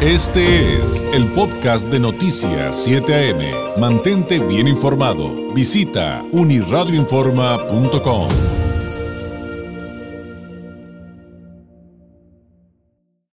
[0.00, 3.80] Este es el podcast de Noticias 7 AM.
[3.80, 5.52] Mantente bien informado.
[5.52, 8.28] Visita uniradioinforma.com.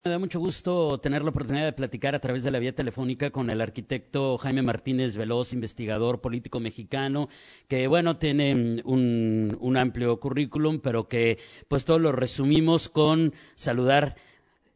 [0.04, 3.30] Me da mucho gusto tener la oportunidad de platicar a través de la vía telefónica
[3.30, 7.28] con el arquitecto Jaime Martínez Veloz, investigador político mexicano,
[7.68, 11.38] que bueno, tiene un, un amplio currículum, pero que
[11.68, 14.16] pues todo lo resumimos con saludar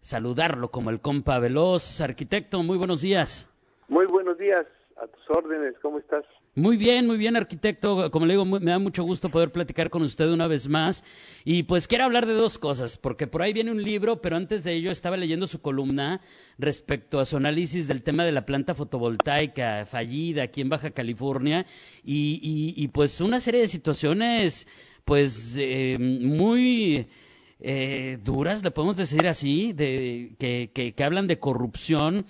[0.03, 2.03] saludarlo como el compa Veloz.
[2.03, 3.49] Arquitecto, muy buenos días.
[3.89, 6.25] Muy buenos días, a tus órdenes, ¿cómo estás?
[6.55, 8.11] Muy bien, muy bien, arquitecto.
[8.11, 11.03] Como le digo, me da mucho gusto poder platicar con usted una vez más.
[11.45, 14.63] Y pues quiero hablar de dos cosas, porque por ahí viene un libro, pero antes
[14.63, 16.21] de ello estaba leyendo su columna
[16.59, 21.65] respecto a su análisis del tema de la planta fotovoltaica fallida aquí en Baja California
[22.05, 24.69] y, y, pues una serie de situaciones
[25.07, 27.09] pues eh, muy
[27.65, 32.27] eh, duras, le podemos decir así, de, que, que, hablan de corrupción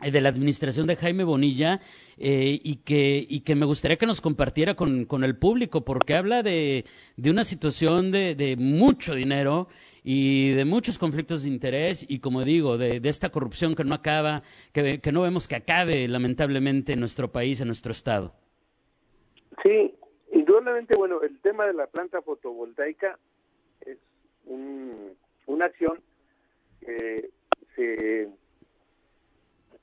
[0.00, 1.80] eh, de la administración de Jaime Bonilla
[2.16, 6.14] eh, y, que, y que me gustaría que nos compartiera con, con el público, porque
[6.14, 6.84] habla de,
[7.16, 9.66] de una situación de, de, mucho dinero
[10.04, 13.96] y de muchos conflictos de interés y, como digo, de, de esta corrupción que no
[13.96, 18.32] acaba, que, que, no vemos que acabe lamentablemente en nuestro país, en nuestro estado.
[19.64, 19.92] Sí,
[20.32, 23.18] indudablemente, bueno, el tema de la planta fotovoltaica
[24.46, 26.00] una acción
[26.80, 27.30] que
[27.74, 28.28] se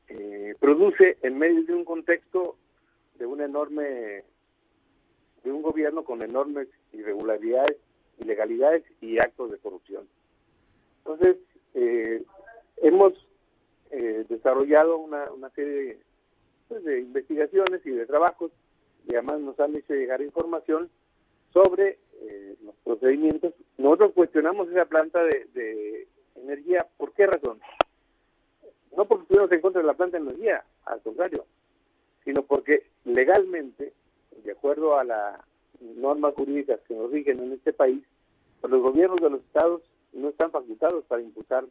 [0.10, 2.56] eh, produce en medio de un contexto
[3.18, 4.24] de un enorme
[5.44, 7.78] de un gobierno con enormes irregularidades,
[8.20, 10.08] ilegalidades y actos de corrupción.
[11.00, 11.36] Entonces,
[11.74, 12.24] eh,
[12.78, 13.14] hemos
[13.92, 15.98] eh, desarrollado una, una serie
[16.70, 18.52] pues, de investigaciones y de trabajos
[19.08, 20.90] y además nos han hecho llegar información
[21.52, 23.54] sobre eh, los procedimientos.
[23.78, 27.60] Nosotros cuestionamos esa planta de, energía, ¿por qué razón?
[28.96, 31.46] No porque estuvimos en contra de la planta de energía, al contrario,
[32.26, 33.94] sino porque legalmente,
[34.44, 35.40] de acuerdo a las
[35.80, 38.04] normas jurídicas que nos rigen en este país,
[38.62, 39.82] los gobiernos de los estados
[40.14, 41.66] no están facultados para impulsar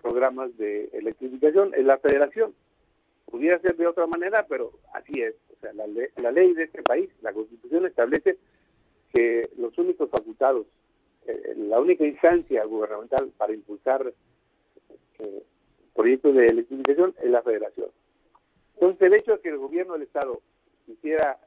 [0.00, 1.72] programas de electrificación.
[1.74, 2.54] En la federación
[3.26, 5.34] pudiera ser de otra manera, pero así es.
[5.56, 5.86] O sea, la,
[6.16, 8.38] la ley de este país, la constitución establece
[9.12, 10.66] que los únicos facultados,
[11.26, 14.12] eh, la única instancia gubernamental para impulsar
[15.18, 15.42] eh,
[15.94, 17.88] proyectos de electrificación es la federación.
[18.74, 20.40] Entonces, el hecho de que el gobierno del Estado
[20.86, 21.38] quisiera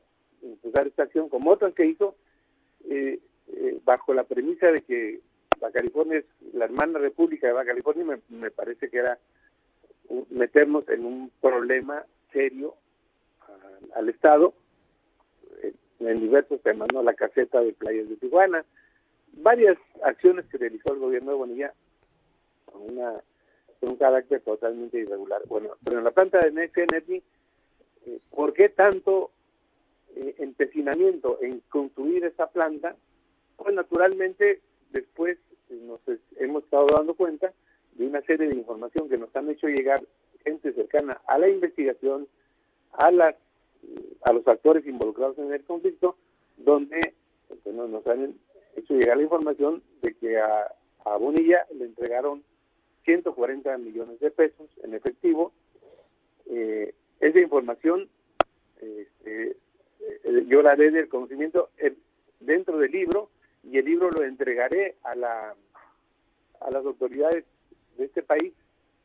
[0.41, 2.15] impulsar esta acción como otras que hizo,
[2.87, 3.19] eh,
[3.83, 5.21] bajo la premisa de que
[5.59, 9.17] Baja California es la hermana república de Baja California, me, me parece que era
[10.29, 12.75] meternos en un problema serio
[13.93, 14.53] al Estado
[16.00, 17.03] en diversos temas, ¿no?
[17.03, 18.66] La caseta de playas de Tijuana,
[19.33, 21.73] varias acciones que realizó el gobierno de Bonilla
[22.66, 23.13] con, una,
[23.79, 25.41] con un carácter totalmente irregular.
[25.47, 27.23] Bueno, pero en la planta de Next Energy,
[28.05, 29.31] eh, ¿por qué tanto
[30.16, 32.95] eh, empecinamiento en construir esa planta?
[33.57, 34.61] Pues naturalmente
[34.91, 35.38] después
[35.69, 36.00] nos
[36.38, 37.53] hemos estado dando cuenta
[37.94, 40.01] de una serie de información que nos han hecho llegar
[40.44, 42.28] gente cercana a la investigación,
[42.91, 43.35] a las
[44.22, 46.16] a los actores involucrados en el conflicto,
[46.57, 47.13] donde
[47.47, 48.35] pues, nos han
[48.75, 50.72] hecho llegar la información de que a,
[51.19, 52.44] Bonilla le entregaron
[53.03, 55.51] 140 millones de pesos en efectivo.
[56.47, 58.09] Eh, esa información
[58.81, 59.56] este,
[60.00, 61.94] eh, yo la dé del conocimiento eh,
[62.40, 63.29] dentro del libro
[63.63, 65.56] y el libro lo entregaré a, la,
[66.59, 67.46] a las autoridades
[67.97, 68.53] de este país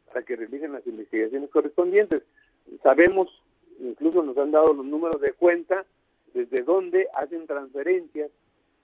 [0.07, 2.23] para que realicen las investigaciones correspondientes.
[2.83, 3.29] Sabemos
[3.81, 5.85] incluso nos han dado los números de cuenta
[6.35, 8.31] desde donde hacen transferencias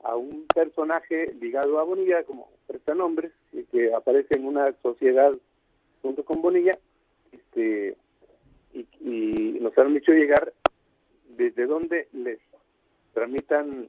[0.03, 3.33] a un personaje ligado a Bonilla, como prestanombres,
[3.71, 5.33] que aparece en una sociedad
[6.03, 6.79] junto con Bonilla,
[7.33, 7.97] este,
[8.73, 10.53] y, nos han hecho llegar
[11.37, 12.39] desde donde les
[13.15, 13.89] tramitan,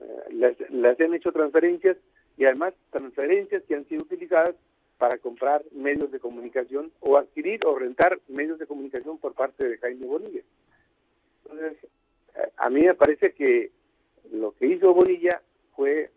[0.00, 1.96] eh, les, les han hecho transferencias
[2.36, 4.54] y además transferencias que han sido utilizadas
[4.98, 9.78] para comprar medios de comunicación o adquirir o rentar medios de comunicación por parte de
[9.78, 10.42] Jaime Bonilla.
[11.44, 11.78] Entonces,
[12.56, 13.70] a mí me parece que
[14.32, 15.42] lo que hizo Bonilla
[15.76, 16.10] fue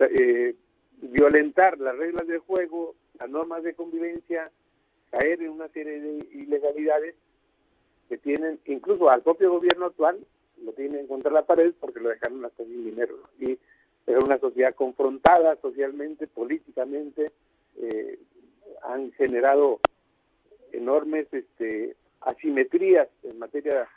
[0.00, 0.54] eh,
[1.02, 4.50] violentar las reglas del juego, las normas de convivencia,
[5.10, 7.14] caer en una serie de ilegalidades
[8.08, 10.18] que tienen, incluso al propio gobierno actual,
[10.62, 13.18] lo tienen contra la pared porque lo dejaron hasta sin dinero.
[13.38, 13.58] Y
[14.06, 17.32] era una sociedad confrontada socialmente, políticamente,
[17.80, 18.18] eh,
[18.82, 19.80] han generado
[20.72, 23.88] enormes este, asimetrías en materia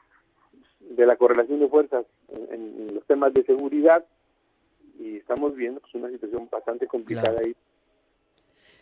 [0.80, 4.06] de la correlación de fuerzas en, los temas de seguridad
[5.00, 7.56] y estamos viendo pues, una situación bastante complicada ahí.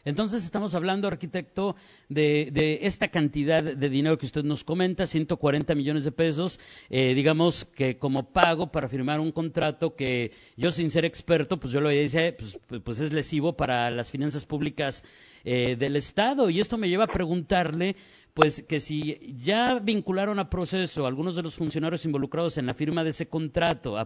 [0.05, 1.75] Entonces estamos hablando, arquitecto,
[2.09, 6.59] de, de, esta cantidad de dinero que usted nos comenta, 140 millones de pesos,
[6.91, 11.73] eh, digamos que como pago para firmar un contrato que yo sin ser experto, pues
[11.73, 15.03] yo lo decía, pues, pues es lesivo para las finanzas públicas
[15.43, 16.49] eh, del Estado.
[16.49, 17.95] Y esto me lleva a preguntarle,
[18.35, 23.03] pues que si ya vincularon a proceso algunos de los funcionarios involucrados en la firma
[23.03, 23.97] de ese contrato,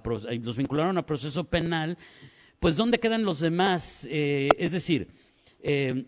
[0.44, 1.98] los vincularon a proceso penal,
[2.60, 4.08] pues ¿dónde quedan los demás?
[4.10, 5.08] Eh, es decir,
[5.62, 6.06] eh,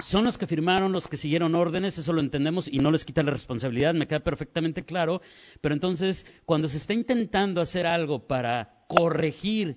[0.00, 3.22] son los que firmaron, los que siguieron órdenes, eso lo entendemos y no les quita
[3.22, 5.20] la responsabilidad, me queda perfectamente claro,
[5.60, 9.76] pero entonces cuando se está intentando hacer algo para corregir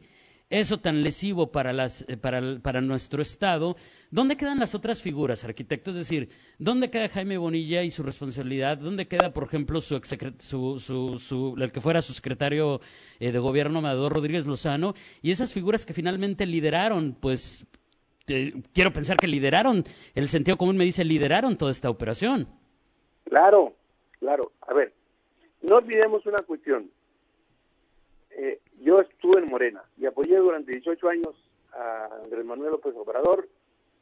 [0.52, 3.78] eso tan lesivo para, las, eh, para, para, nuestro Estado,
[4.12, 5.96] ¿dónde quedan las otras figuras, arquitectos?
[5.96, 6.30] Es decir,
[6.60, 8.78] ¿dónde queda Jaime Bonilla y su responsabilidad?
[8.78, 10.00] ¿Dónde queda, por ejemplo, su,
[10.40, 12.82] su, su, su el que fuera su secretario
[13.20, 14.94] eh, de gobierno, Amador Rodríguez Lozano?
[15.22, 17.66] Y esas figuras que finalmente lideraron, pues,
[18.74, 19.84] quiero pensar que lideraron,
[20.16, 22.48] el sentido común me dice, lideraron toda esta operación.
[23.26, 23.74] Claro,
[24.20, 24.52] claro.
[24.62, 24.94] A ver,
[25.62, 26.90] no olvidemos una cuestión.
[28.32, 31.36] Eh, yo estuve en Morena y apoyé durante 18 años
[31.74, 33.48] a Andrés Manuel López Obrador.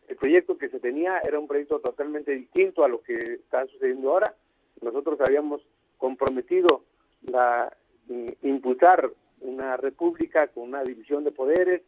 [0.07, 4.11] El proyecto que se tenía era un proyecto totalmente distinto a lo que está sucediendo
[4.11, 4.33] ahora.
[4.81, 5.61] Nosotros habíamos
[5.97, 6.83] comprometido
[7.23, 7.71] la
[8.41, 9.11] impulsar
[9.41, 11.81] una república con una división de poderes,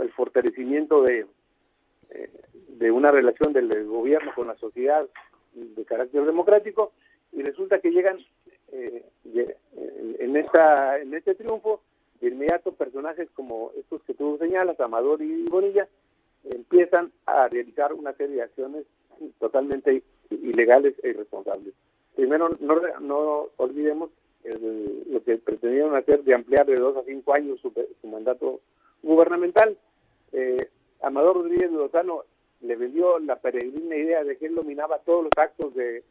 [0.00, 1.26] el fortalecimiento de,
[2.10, 2.30] eh,
[2.68, 5.06] de una relación del gobierno con la sociedad
[5.54, 6.92] de carácter democrático
[7.32, 8.18] y resulta que llegan
[8.72, 9.04] eh,
[10.18, 11.82] en esta en este triunfo
[12.20, 15.88] de inmediato personajes como estos que tú señalas, Amador y Bonilla,
[16.44, 18.84] empiezan a realizar una serie de acciones
[19.38, 21.74] totalmente ilegales e irresponsables.
[22.14, 24.10] Primero, no, no olvidemos
[24.44, 28.60] lo que pretendieron hacer de ampliar de dos a cinco años su, su mandato
[29.02, 29.76] gubernamental.
[30.32, 30.68] Eh,
[31.02, 32.24] Amador Rodríguez Lozano
[32.60, 36.04] le vendió la peregrina idea de que él dominaba todos los actos de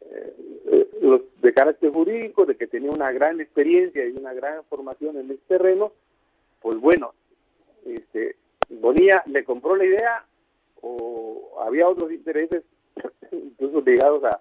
[0.00, 5.16] eh, los de carácter jurídico, de que tenía una gran experiencia y una gran formación
[5.16, 5.92] en este terreno,
[6.60, 7.14] pues bueno,
[7.84, 8.36] este,
[8.68, 10.24] Bonilla le compró la idea
[10.82, 12.62] o había otros intereses,
[13.32, 14.40] incluso ligados a,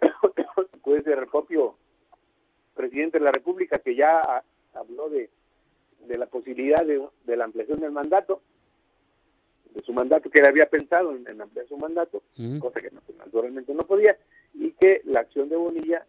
[0.82, 1.74] puede ser el propio
[2.74, 4.42] presidente de la República que ya
[4.74, 5.30] habló de
[6.06, 8.40] de la posibilidad de, de, la ampliación del mandato,
[9.74, 12.22] de su mandato, que él había pensado en, ampliar su mandato,
[12.60, 14.16] cosa que naturalmente no podía,
[14.54, 16.04] y que la acción de Bonilla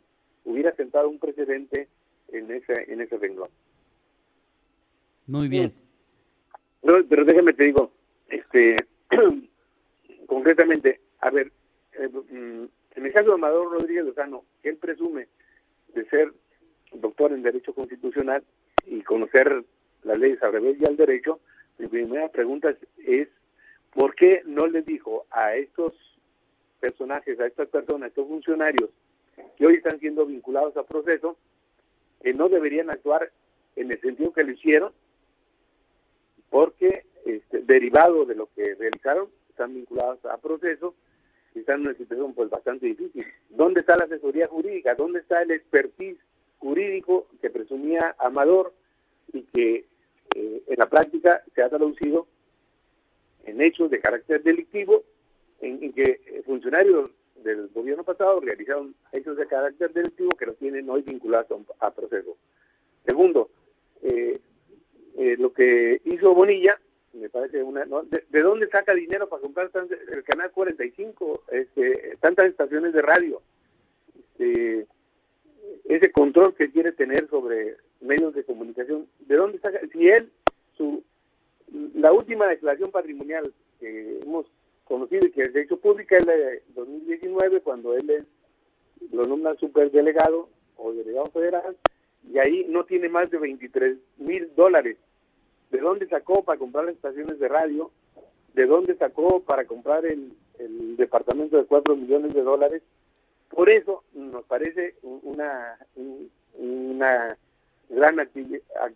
[0.46, 1.88] hubiera sentado un precedente
[2.30, 3.50] en ese, en ese renglón.
[5.28, 5.74] Muy bien.
[6.82, 7.92] Pero, pero déjame te digo,
[8.28, 8.76] este,
[10.28, 11.52] concretamente, a ver,
[11.94, 15.28] eh, mm, en el caso de Amador Rodríguez Lozano, que él presume
[15.94, 16.34] de ser
[16.92, 18.44] doctor en Derecho Constitucional
[18.86, 19.64] y conocer
[20.04, 21.40] las leyes al revés y al derecho,
[21.78, 23.28] mi primera pregunta es,
[23.94, 25.94] ¿por qué no le dijo a estos
[26.80, 28.90] personajes, a estas personas, a estos funcionarios
[29.58, 31.38] que hoy están siendo vinculados a proceso,
[32.22, 33.32] que no deberían actuar
[33.76, 34.92] en el sentido que lo hicieron,
[36.50, 40.94] porque este, derivado de lo que realizaron, están vinculados a proceso
[41.56, 43.26] y están en una situación pues bastante difícil.
[43.50, 44.96] ¿Dónde está la asesoría jurídica?
[44.96, 46.18] ¿Dónde está el expertise
[46.60, 48.74] jurídico que presumía Amador
[49.32, 49.86] y que
[50.36, 52.28] eh, en la práctica se ha traducido
[53.46, 55.04] en hechos de carácter delictivo,
[55.62, 57.12] en, que eh, funcionarios
[57.44, 62.38] del gobierno pasado realizaron hechos de carácter delictivo que los tienen hoy vinculados a, proceso.
[63.06, 63.50] Segundo,
[64.02, 64.40] eh,
[65.38, 66.80] lo que hizo Bonilla,
[67.14, 67.86] me parece una...
[67.86, 69.70] ¿De, dónde saca dinero para comprar
[70.12, 73.42] el canal 45, este, tantas estaciones de radio?
[74.18, 74.88] Este,
[75.86, 79.72] ese control que quiere tener sobre medios de comunicación, ¿de dónde está?
[79.92, 80.32] Si él,
[80.78, 81.04] su,
[81.96, 84.46] la última declaración patrimonial que hemos
[84.86, 88.24] conocido y que es de hecho pública es la de 2019, cuando él es,
[89.12, 91.76] lo nombra superdelegado o delegado federal,
[92.32, 94.98] y ahí no tiene más de 23 mil dólares.
[95.72, 97.92] ¿De dónde sacó para comprar las estaciones de radio?
[98.54, 102.82] ¿De dónde sacó para comprar el, el departamento de 4 millones de dólares?
[103.50, 105.78] Por eso nos parece una,
[106.54, 107.38] una
[107.90, 108.16] gran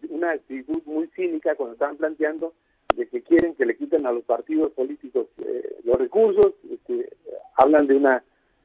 [0.09, 2.53] una actitud muy cínica cuando están planteando
[2.95, 6.53] de que quieren que le quiten a los partidos políticos eh, los recursos,
[6.85, 7.09] que
[7.55, 8.23] hablan de una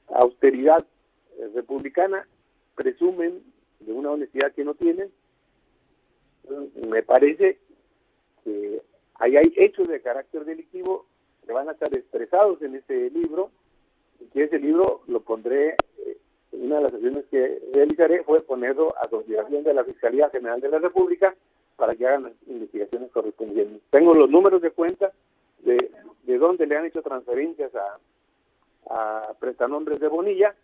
[0.09, 0.85] austeridad
[1.39, 2.27] eh, republicana,
[2.75, 3.43] presumen
[3.81, 5.11] de una honestidad que no tienen.
[6.89, 7.59] Me parece
[8.45, 8.83] que
[9.15, 11.07] ahí hay hechos de carácter delictivo
[11.47, 13.51] que van a estar expresados en este libro
[14.21, 16.19] y que ese libro lo pondré eh,
[16.53, 20.69] una de las acciones que realizaré fue ponerlo a consideración de la Fiscalía General de
[20.69, 21.35] la República
[21.77, 23.81] para que hagan las investigaciones correspondientes.
[23.91, 25.13] Tengo los números de cuenta
[25.61, 25.91] de
[26.25, 27.99] de dónde le han hecho transferencias a,
[28.91, 30.55] a prestanombres de Bonilla,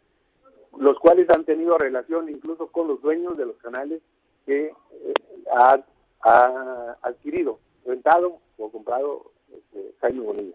[0.79, 4.01] los cuales han tenido relación incluso con los dueños de los canales
[4.47, 5.15] que eh,
[5.53, 5.81] ha,
[6.23, 10.55] ha, adquirido, rentado o comprado este, Jaime Bonilla.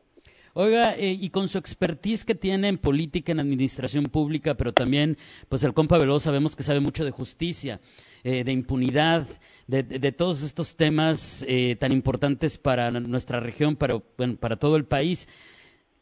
[0.55, 5.17] Oiga, eh, y con su expertise que tiene en política, en administración pública, pero también,
[5.49, 7.79] pues el compa Veloz sabemos que sabe mucho de justicia,
[8.23, 9.25] eh, de impunidad,
[9.65, 14.75] de, de, todos estos temas eh, tan importantes para nuestra región, para, bueno, para todo
[14.75, 15.27] el país.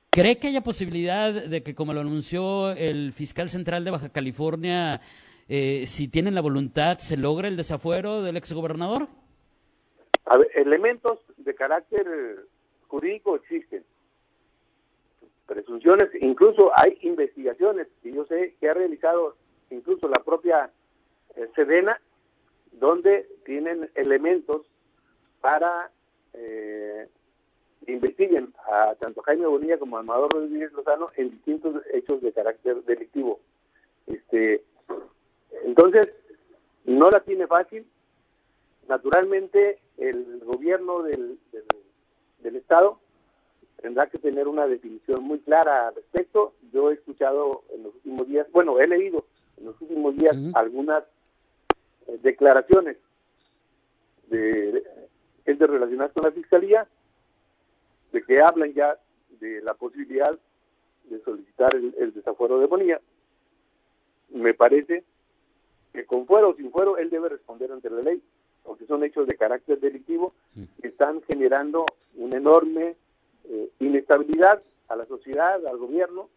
[0.10, 5.00] ¿Cree que haya posibilidad de que, como lo anunció el fiscal central de Baja California,
[5.48, 9.08] eh, si tienen la voluntad, se logre el desafuero del exgobernador?
[10.25, 12.05] A elementos de carácter
[12.88, 13.86] jurídico existen
[15.51, 19.36] presunciones, incluso hay investigaciones y yo sé que ha realizado
[19.70, 20.72] incluso la propia
[21.36, 21.50] eh,
[22.72, 24.62] donde tienen elementos
[25.41, 25.91] para
[26.31, 27.10] eh,
[27.86, 32.81] investiguen a tanto Jaime Bonilla como a Amador Rodríguez Lozano en distintos hechos de carácter
[32.86, 33.41] delictivo.
[34.08, 34.63] Este,
[35.65, 36.13] entonces,
[36.86, 37.86] no la tiene fácil.
[38.88, 41.38] Naturalmente, el gobierno del,
[42.39, 43.01] del Estado
[43.81, 46.53] tendrá que tener una definición muy clara al respecto.
[46.71, 49.25] Yo he escuchado en los últimos días, bueno, he leído
[49.57, 50.51] en los últimos días uh -huh.
[50.55, 51.03] algunas
[52.07, 52.97] eh, declaraciones
[54.27, 54.83] de
[55.45, 56.88] gente relacionadas con la Fiscalía,
[58.13, 58.97] de que hablan ya
[59.39, 60.38] de la posibilidad
[61.09, 63.01] de solicitar el, el desafuero de Bonilla.
[64.29, 65.03] Me parece
[65.91, 68.21] que con fuero o sin fuero él debe responder ante la ley,
[68.63, 70.33] porque son hechos de carácter delictivo
[70.81, 71.85] que están generando
[72.15, 72.95] un enorme
[73.50, 76.29] eh, inestabilidad a la sociedad, al gobierno,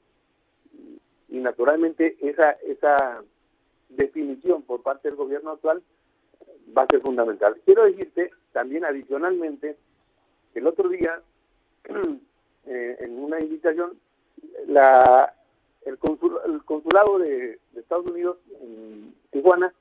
[1.28, 3.22] y, naturalmente esa, esa
[3.88, 5.82] definición por parte del gobierno actual
[6.76, 7.56] va a ser fundamental.
[7.64, 9.76] Quiero decirte también adicionalmente
[10.52, 11.20] que el otro día,
[12.66, 13.98] eh, en una invitación,
[14.66, 15.34] la,
[15.84, 19.72] el, consul, el consulado de, de, Estados Unidos en Tijuana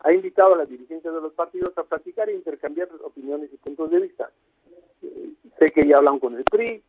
[0.00, 3.90] ha invitado a las dirigencias de los partidos a platicar e intercambiar opiniones y puntos
[3.90, 4.30] de vista.
[5.60, 6.82] Sé que ya hablan con el PRI,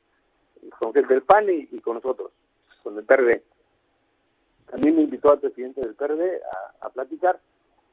[0.80, 2.32] con el del PAN y, con nosotros,
[2.82, 3.44] con el PRD.
[4.70, 6.40] También me invitó al presidente del PRD
[6.80, 7.42] a, platicar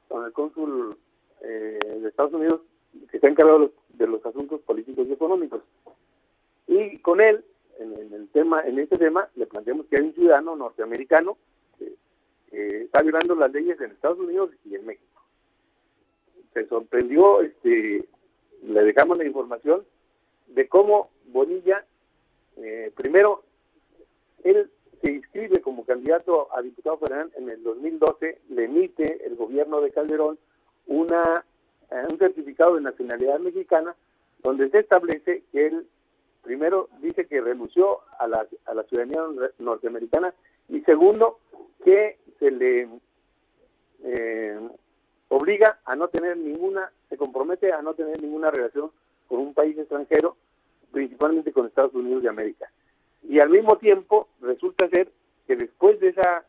[0.06, 0.96] con el cónsul
[1.40, 2.60] eh, de Estados Unidos
[3.10, 5.62] que está encargado de los, de los, asuntos políticos y económicos.
[6.68, 7.44] Y con él,
[7.80, 11.38] en, el tema, en este tema, le planteamos que hay un ciudadano norteamericano
[11.76, 11.92] que,
[12.50, 15.22] que está violando las leyes en Estados Unidos y en México.
[16.54, 18.08] Se sorprendió, este,
[18.62, 19.84] le dejamos la información
[20.48, 21.84] de cómo Bonilla,
[22.56, 23.42] eh, primero,
[24.44, 24.70] él
[25.02, 29.92] se inscribe como candidato a diputado federal en el 2012, le emite el gobierno de
[29.92, 30.38] Calderón
[30.86, 31.44] una,
[31.90, 33.94] eh, un certificado de nacionalidad mexicana
[34.42, 35.86] donde se establece que él
[36.42, 39.20] primero dice que renunció a la, a la ciudadanía
[39.58, 40.32] norteamericana
[40.68, 41.38] y segundo
[41.84, 42.88] que se le
[44.02, 44.58] eh,
[45.28, 48.90] obliga a no tener ninguna, se compromete a no tener ninguna relación
[49.28, 50.36] con un país extranjero,
[50.90, 52.70] principalmente con Estados Unidos de América.
[53.22, 55.08] Y al mismo tiempo resulta ser
[55.46, 56.44] que después de esa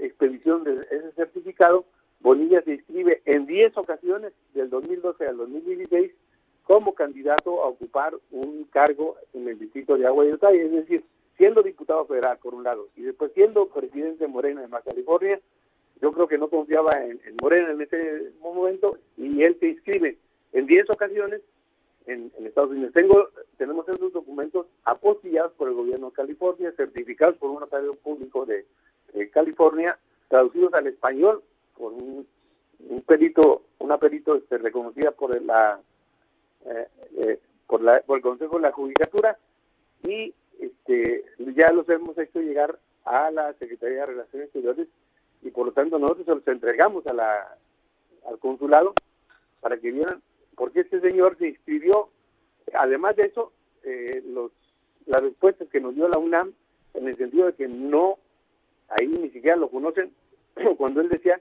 [0.00, 1.84] expedición de ese certificado,
[2.20, 6.12] Bonilla se inscribe en 10 ocasiones del 2012 al 2016
[6.64, 11.04] como candidato a ocupar un cargo en el distrito de Agua y Otay, es decir,
[11.36, 15.40] siendo diputado federal por un lado y después siendo presidente de Morena de Baja California,
[16.00, 20.18] yo creo que no confiaba en, en, Morena en ese momento y él se inscribe
[20.52, 21.42] en 10 ocasiones
[22.06, 22.92] en, Estados Unidos.
[22.92, 28.46] Tengo, tenemos esos documentos apostillados por el gobierno de California, certificados por un notario público
[28.46, 28.66] de,
[29.32, 29.98] California,
[30.28, 31.42] traducidos al español
[31.78, 32.26] por un,
[32.80, 35.80] un perito, una perito este, reconocida por la,
[36.66, 36.86] eh,
[37.18, 39.38] eh, por la por el Consejo de la Judicatura
[40.02, 41.24] y este
[41.56, 44.88] ya los hemos hecho llegar a la Secretaría de Relaciones Exteriores
[45.40, 47.56] y por lo tanto nosotros los entregamos a la,
[48.28, 48.92] al consulado
[49.60, 50.20] para que vieran
[50.56, 52.08] porque este señor se inscribió.
[52.74, 53.52] Además de eso,
[53.84, 54.50] eh, los,
[55.06, 56.52] las respuestas que nos dio la UNAM,
[56.94, 58.18] en el sentido de que no,
[58.88, 60.10] ahí ni siquiera lo conocen,
[60.78, 61.40] cuando él decía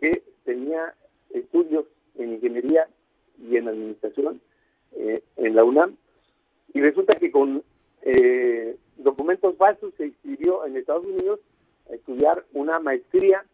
[0.00, 0.94] que tenía
[1.30, 2.86] estudios en ingeniería
[3.42, 4.40] y en administración
[4.92, 5.96] eh, en la UNAM,
[6.74, 7.62] y resulta que con
[8.02, 11.40] eh, documentos falsos se inscribió en Estados Unidos
[11.90, 13.44] a estudiar una maestría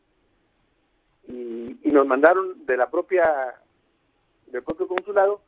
[1.27, 3.55] y, y nos mandaron de la propia
[4.51, 5.41] del propio consulado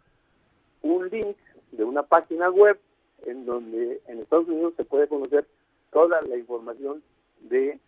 [0.83, 1.37] un link
[1.73, 2.79] de una página web
[3.27, 5.47] en donde en Estados Unidos se puede conocer
[5.91, 7.03] toda la información
[7.41, 7.79] de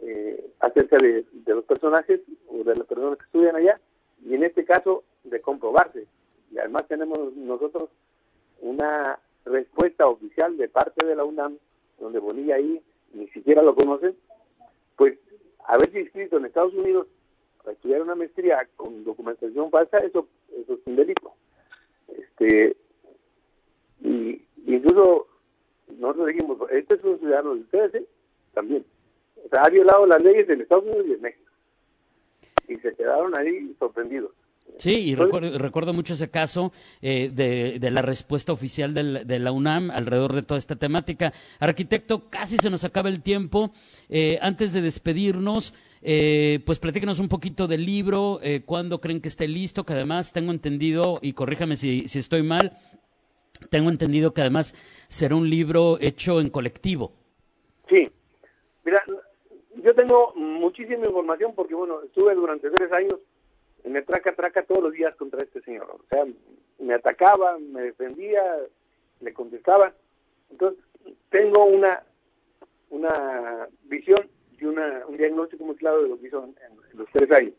[0.00, 3.80] eh, acerca de, los personajes o de las personas que estudian allá
[4.24, 6.06] y en este caso de comprobarse.
[6.52, 7.90] Y además tenemos nosotros
[8.60, 11.58] una respuesta oficial de parte de la UNAM,
[11.98, 12.80] donde Bonilla ahí
[13.12, 14.14] ni siquiera lo conocen,
[14.96, 15.18] pues
[15.66, 17.06] haberse inscrito en Estados Unidos
[17.68, 20.26] para estudiar una maestría con documentación falsa, eso,
[20.58, 21.34] eso es un delito.
[22.08, 22.74] Este,
[24.00, 25.26] y incluso
[25.98, 28.06] nosotros dijimos, este es un ciudadano de ustedes, ¿eh?
[28.54, 28.86] también.
[29.44, 31.52] O sea, ha violado las leyes de Estados Unidos y de México.
[32.68, 34.30] Y se quedaron ahí sorprendidos.
[34.76, 36.72] Sí, y recuerdo, mucho ese caso
[37.02, 41.32] eh, de, la respuesta oficial de la UNAM alrededor de toda esta temática.
[41.58, 43.72] Arquitecto, casi se nos acaba el tiempo.
[44.08, 49.28] Eh, antes de despedirnos, eh, pues platíquenos un poquito del libro, eh, cuándo creen que
[49.28, 52.78] esté listo, que además tengo entendido, y corríjame si, si estoy mal,
[53.70, 54.74] tengo entendido que además
[55.08, 57.12] será un libro hecho en colectivo.
[57.88, 58.08] Sí,
[58.84, 59.02] mira,
[59.82, 63.16] yo tengo muchísima información porque, bueno, estuve durante tres años
[63.88, 65.90] me traca, traca todos los días contra este señor.
[65.90, 66.24] O sea,
[66.78, 68.42] me atacaba, me defendía,
[69.20, 69.92] le contestaba.
[70.50, 70.82] Entonces,
[71.30, 72.02] tengo una,
[72.90, 74.28] una visión
[74.58, 77.54] y una, un diagnóstico muy claro de lo que hizo en, los tres años.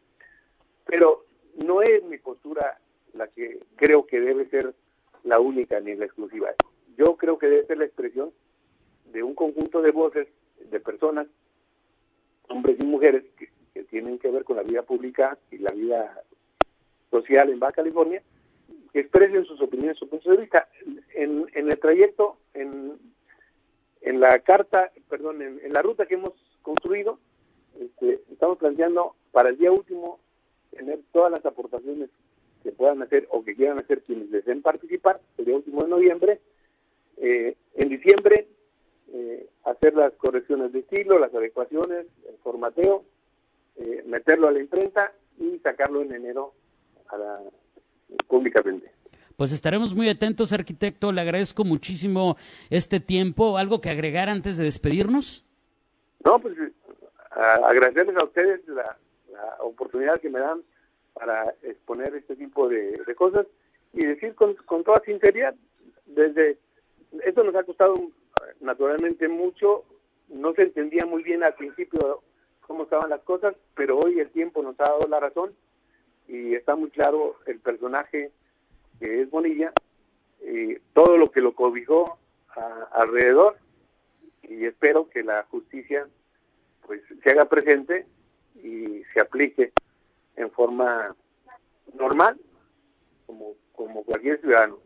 [0.85, 1.25] Pero
[1.65, 2.79] no es mi postura
[3.13, 4.73] la que creo que debe ser
[5.23, 6.49] la única ni la exclusiva.
[6.97, 8.31] Yo creo que debe ser la expresión
[9.11, 10.27] de un conjunto de voces,
[10.59, 11.27] de personas,
[12.49, 16.23] hombres y mujeres, que, que tienen que ver con la vida pública y la vida
[17.11, 18.21] social en Baja California,
[18.93, 20.67] que expresen sus opiniones, su punto de vista.
[21.13, 22.97] En, en el trayecto, en,
[24.01, 27.19] en la carta, perdón, en, la ruta que hemos construido,
[27.79, 30.19] este, estamos planteando para el día último
[30.71, 32.09] tener todas las aportaciones
[32.63, 36.39] que puedan hacer o que quieran hacer quienes deseen participar, el día último de noviembre.
[37.17, 38.47] Eh, en diciembre,
[39.13, 43.03] eh, hacer las correcciones de estilo, las adecuaciones, el formateo,
[43.79, 46.53] eh, meterlo a la imprenta y sacarlo en enero
[47.07, 47.39] a la,
[48.27, 48.91] públicamente.
[49.37, 51.13] Pues estaremos muy atentos, arquitecto.
[51.13, 52.35] Le agradezco muchísimo
[52.69, 53.57] este tiempo.
[53.57, 55.45] ¿Algo que agregar antes de despedirnos?
[56.25, 56.55] No, pues
[57.31, 58.97] agradecerles a ustedes la,
[59.61, 60.61] oportunidad que me dan
[61.13, 63.47] para exponer este tipo de, cosas
[63.93, 65.55] y decir con, con, toda sinceridad,
[66.05, 66.57] desde
[67.23, 67.93] esto nos ha costado
[68.59, 69.85] naturalmente mucho,
[70.27, 72.21] no se entendía muy bien al principio
[72.69, 75.53] cómo estaban las cosas, pero hoy el tiempo nos ha dado la razón
[76.27, 78.31] y está muy claro el personaje
[78.99, 79.73] que es Bonilla,
[80.45, 82.19] y todo lo que lo cobijó
[82.91, 83.57] alrededor
[84.43, 86.07] y espero que la justicia
[86.85, 88.05] pues se haga presente
[88.63, 89.73] y se aplique
[90.35, 91.15] en forma
[91.97, 92.39] normal
[93.25, 94.77] como, como cualquier ciudadano.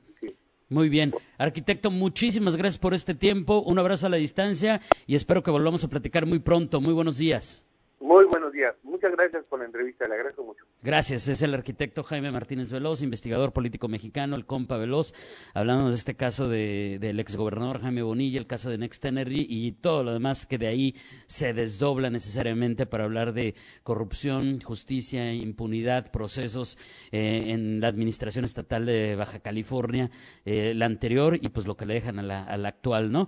[0.69, 1.13] Muy bien.
[1.37, 3.61] Arquitecto, muchísimas gracias por este tiempo.
[3.61, 6.79] Un abrazo a la distancia y espero que volvamos a platicar muy pronto.
[6.79, 7.67] Muy buenos días.
[8.03, 8.75] Muy buenos días.
[8.83, 10.05] Muchas gracias por la entrevista.
[10.09, 10.65] Le agradezco mucho.
[10.81, 11.29] Gracias.
[11.29, 15.13] Es el arquitecto Jaime Martínez Veloz, investigador político mexicano, el compa Veloz,
[15.53, 19.71] hablando de este caso de, del exgobernador Jaime Bonilla, el caso de Next Energy y
[19.71, 20.95] todo lo demás que de ahí
[21.27, 26.77] se desdobla necesariamente para hablar de corrupción, justicia, impunidad, procesos
[27.13, 30.11] eh, en la administración estatal de Baja California,
[30.43, 33.27] eh, la anterior y pues lo que le dejan a la, a la actual, ¿no?